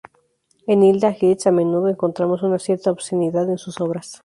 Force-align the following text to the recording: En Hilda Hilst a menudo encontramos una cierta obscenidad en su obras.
En 0.65 0.81
Hilda 0.81 1.11
Hilst 1.15 1.45
a 1.45 1.51
menudo 1.51 1.87
encontramos 1.87 2.41
una 2.41 2.57
cierta 2.57 2.89
obscenidad 2.89 3.47
en 3.51 3.59
su 3.59 3.71
obras. 3.83 4.19